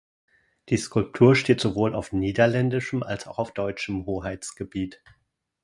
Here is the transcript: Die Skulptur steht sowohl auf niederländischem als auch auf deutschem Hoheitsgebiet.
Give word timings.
Die 0.69 0.77
Skulptur 0.77 1.35
steht 1.35 1.61
sowohl 1.61 1.93
auf 1.93 2.11
niederländischem 2.11 3.03
als 3.03 3.27
auch 3.27 3.37
auf 3.37 3.51
deutschem 3.53 4.07
Hoheitsgebiet. 4.07 4.99